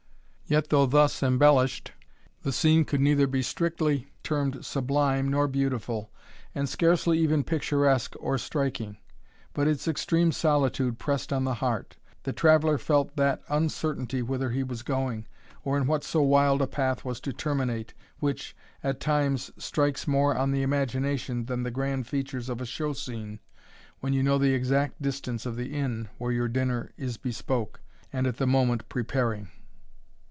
[0.47, 1.93] Yet, though thus embellished,
[2.41, 6.11] the scene could neither be strictly termed sublime nor beautiful,
[6.53, 8.97] and scarcely even picturesque or striking.
[9.53, 14.61] But its extreme solitude pressed on the heart; the traveller felt that uncertainty whither he
[14.61, 15.25] was going,
[15.63, 20.35] or in what so wild a path was to terminate, which, at times, strikes more
[20.37, 23.39] on the imagination than the grand features of a show scene,
[24.01, 27.79] when you know the exact distance of the inn where your dinner is bespoke,
[28.11, 29.47] and at the moment preparing.